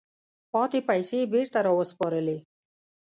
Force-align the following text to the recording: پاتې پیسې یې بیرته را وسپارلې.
پاتې 0.51 0.79
پیسې 0.89 1.15
یې 1.21 1.29
بیرته 1.31 1.59
را 1.65 1.71
وسپارلې. 1.77 2.37